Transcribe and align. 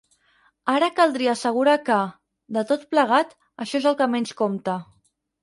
Ara 0.71 0.87
caldria 0.99 1.29
assegurar 1.37 1.75
que, 1.89 1.97
de 2.57 2.65
tot 2.73 2.87
plegat, 2.95 3.37
això 3.67 3.83
és 3.83 3.87
el 3.93 4.01
que 4.01 4.11
menys 4.17 4.35
compta. 4.43 4.77